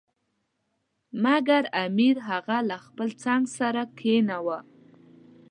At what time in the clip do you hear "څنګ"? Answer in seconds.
3.23-3.41